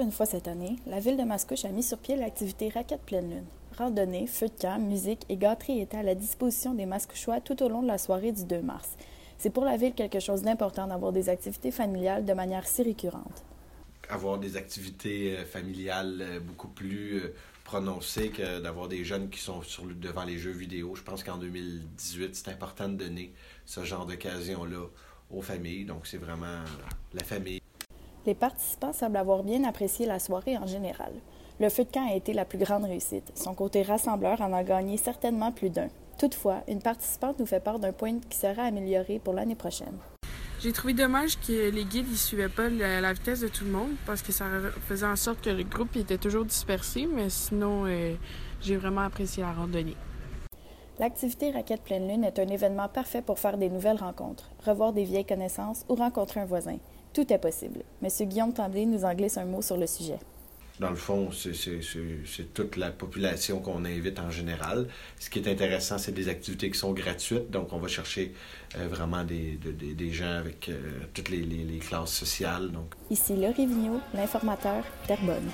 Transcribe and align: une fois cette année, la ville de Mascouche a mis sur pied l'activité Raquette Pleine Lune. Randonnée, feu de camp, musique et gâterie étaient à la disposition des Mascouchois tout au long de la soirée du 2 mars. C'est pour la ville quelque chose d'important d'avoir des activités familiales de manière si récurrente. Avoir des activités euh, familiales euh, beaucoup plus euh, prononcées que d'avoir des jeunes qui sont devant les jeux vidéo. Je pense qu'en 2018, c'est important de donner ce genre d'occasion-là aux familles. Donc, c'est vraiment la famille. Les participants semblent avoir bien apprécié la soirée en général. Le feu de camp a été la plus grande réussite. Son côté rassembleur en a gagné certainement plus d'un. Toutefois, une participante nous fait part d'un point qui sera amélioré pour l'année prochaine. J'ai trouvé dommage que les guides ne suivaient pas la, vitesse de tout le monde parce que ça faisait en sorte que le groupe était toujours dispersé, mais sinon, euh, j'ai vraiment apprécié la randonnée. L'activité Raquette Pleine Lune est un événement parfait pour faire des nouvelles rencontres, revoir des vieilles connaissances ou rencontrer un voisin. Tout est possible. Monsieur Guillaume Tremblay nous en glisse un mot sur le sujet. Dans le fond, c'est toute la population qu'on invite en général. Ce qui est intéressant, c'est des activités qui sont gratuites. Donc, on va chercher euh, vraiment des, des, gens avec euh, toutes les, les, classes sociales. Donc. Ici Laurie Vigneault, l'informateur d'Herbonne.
une 0.00 0.12
fois 0.12 0.26
cette 0.26 0.48
année, 0.48 0.76
la 0.86 1.00
ville 1.00 1.16
de 1.16 1.22
Mascouche 1.22 1.64
a 1.64 1.68
mis 1.68 1.82
sur 1.82 1.98
pied 1.98 2.16
l'activité 2.16 2.68
Raquette 2.68 3.02
Pleine 3.02 3.28
Lune. 3.28 3.44
Randonnée, 3.76 4.26
feu 4.26 4.46
de 4.46 4.60
camp, 4.60 4.78
musique 4.78 5.24
et 5.28 5.36
gâterie 5.36 5.80
étaient 5.80 5.96
à 5.96 6.02
la 6.02 6.14
disposition 6.14 6.74
des 6.74 6.86
Mascouchois 6.86 7.40
tout 7.40 7.62
au 7.62 7.68
long 7.68 7.82
de 7.82 7.88
la 7.88 7.98
soirée 7.98 8.32
du 8.32 8.44
2 8.44 8.62
mars. 8.62 8.90
C'est 9.38 9.50
pour 9.50 9.64
la 9.64 9.76
ville 9.76 9.94
quelque 9.94 10.20
chose 10.20 10.42
d'important 10.42 10.86
d'avoir 10.86 11.12
des 11.12 11.28
activités 11.28 11.70
familiales 11.70 12.24
de 12.24 12.32
manière 12.32 12.66
si 12.66 12.82
récurrente. 12.82 13.44
Avoir 14.08 14.38
des 14.38 14.56
activités 14.56 15.36
euh, 15.36 15.44
familiales 15.44 16.18
euh, 16.20 16.40
beaucoup 16.40 16.68
plus 16.68 17.18
euh, 17.18 17.34
prononcées 17.64 18.30
que 18.30 18.60
d'avoir 18.60 18.88
des 18.88 19.04
jeunes 19.04 19.30
qui 19.30 19.40
sont 19.40 19.62
devant 20.00 20.24
les 20.24 20.38
jeux 20.38 20.50
vidéo. 20.50 20.94
Je 20.94 21.02
pense 21.02 21.24
qu'en 21.24 21.38
2018, 21.38 22.34
c'est 22.34 22.48
important 22.48 22.88
de 22.88 22.96
donner 22.96 23.32
ce 23.64 23.84
genre 23.84 24.06
d'occasion-là 24.06 24.86
aux 25.30 25.42
familles. 25.42 25.84
Donc, 25.84 26.06
c'est 26.06 26.18
vraiment 26.18 26.60
la 27.14 27.24
famille. 27.24 27.62
Les 28.24 28.34
participants 28.34 28.92
semblent 28.92 29.16
avoir 29.16 29.42
bien 29.42 29.64
apprécié 29.64 30.06
la 30.06 30.20
soirée 30.20 30.56
en 30.56 30.66
général. 30.66 31.12
Le 31.58 31.68
feu 31.68 31.84
de 31.84 31.90
camp 31.90 32.08
a 32.08 32.14
été 32.14 32.32
la 32.32 32.44
plus 32.44 32.58
grande 32.58 32.84
réussite. 32.84 33.32
Son 33.34 33.54
côté 33.54 33.82
rassembleur 33.82 34.40
en 34.40 34.52
a 34.52 34.62
gagné 34.62 34.96
certainement 34.96 35.50
plus 35.50 35.70
d'un. 35.70 35.88
Toutefois, 36.18 36.62
une 36.68 36.80
participante 36.80 37.40
nous 37.40 37.46
fait 37.46 37.62
part 37.62 37.80
d'un 37.80 37.92
point 37.92 38.20
qui 38.30 38.38
sera 38.38 38.62
amélioré 38.62 39.20
pour 39.22 39.34
l'année 39.34 39.56
prochaine. 39.56 39.96
J'ai 40.60 40.70
trouvé 40.70 40.94
dommage 40.94 41.36
que 41.40 41.70
les 41.70 41.84
guides 41.84 42.08
ne 42.08 42.14
suivaient 42.14 42.48
pas 42.48 42.68
la, 42.68 43.12
vitesse 43.12 43.40
de 43.40 43.48
tout 43.48 43.64
le 43.64 43.72
monde 43.72 43.90
parce 44.06 44.22
que 44.22 44.30
ça 44.30 44.44
faisait 44.86 45.06
en 45.06 45.16
sorte 45.16 45.40
que 45.40 45.50
le 45.50 45.64
groupe 45.64 45.96
était 45.96 46.18
toujours 46.18 46.44
dispersé, 46.44 47.08
mais 47.12 47.28
sinon, 47.28 47.86
euh, 47.86 48.14
j'ai 48.60 48.76
vraiment 48.76 49.00
apprécié 49.00 49.42
la 49.42 49.52
randonnée. 49.52 49.96
L'activité 50.98 51.50
Raquette 51.50 51.82
Pleine 51.82 52.06
Lune 52.06 52.24
est 52.24 52.38
un 52.38 52.48
événement 52.48 52.88
parfait 52.88 53.22
pour 53.22 53.38
faire 53.38 53.56
des 53.56 53.70
nouvelles 53.70 53.96
rencontres, 53.96 54.50
revoir 54.64 54.92
des 54.92 55.04
vieilles 55.04 55.24
connaissances 55.24 55.84
ou 55.88 55.94
rencontrer 55.94 56.40
un 56.40 56.44
voisin. 56.44 56.76
Tout 57.14 57.32
est 57.32 57.38
possible. 57.38 57.80
Monsieur 58.02 58.26
Guillaume 58.26 58.52
Tremblay 58.52 58.84
nous 58.84 59.04
en 59.04 59.14
glisse 59.14 59.38
un 59.38 59.46
mot 59.46 59.62
sur 59.62 59.78
le 59.78 59.86
sujet. 59.86 60.18
Dans 60.80 60.90
le 60.90 60.96
fond, 60.96 61.30
c'est 61.32 62.54
toute 62.54 62.76
la 62.76 62.90
population 62.90 63.60
qu'on 63.60 63.84
invite 63.84 64.18
en 64.18 64.30
général. 64.30 64.88
Ce 65.18 65.30
qui 65.30 65.38
est 65.38 65.48
intéressant, 65.48 65.96
c'est 65.96 66.12
des 66.12 66.28
activités 66.28 66.70
qui 66.70 66.78
sont 66.78 66.92
gratuites. 66.92 67.50
Donc, 67.50 67.72
on 67.72 67.78
va 67.78 67.88
chercher 67.88 68.32
euh, 68.76 68.88
vraiment 68.88 69.22
des, 69.22 69.58
des, 69.62 70.10
gens 70.10 70.32
avec 70.38 70.68
euh, 70.68 70.80
toutes 71.14 71.28
les, 71.28 71.42
les, 71.42 71.78
classes 71.78 72.12
sociales. 72.12 72.70
Donc. 72.70 72.94
Ici 73.10 73.36
Laurie 73.36 73.66
Vigneault, 73.66 74.00
l'informateur 74.14 74.82
d'Herbonne. 75.06 75.50